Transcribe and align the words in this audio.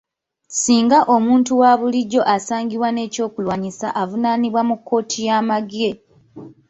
Ssinga 0.49 0.99
omuntu 1.15 1.49
owa 1.55 1.73
bulijjo 1.79 2.21
asangibwa 2.35 2.89
n'ekyokulwanyisa, 2.91 3.87
avunaanibwa 4.01 4.61
mu 4.69 4.75
kkooti 4.79 5.19
y'amagye. 5.27 5.89